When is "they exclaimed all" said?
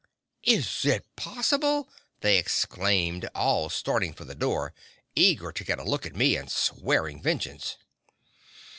2.21-3.69